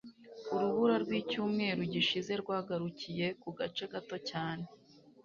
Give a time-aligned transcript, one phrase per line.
[0.55, 4.65] Urubura rwicyumweru gishize rwagarukiye ku gace gato cyane.